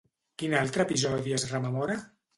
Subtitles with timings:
[0.43, 2.03] Quin altre episodi es rememora?